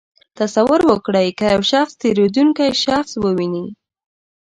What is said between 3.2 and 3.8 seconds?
وویني.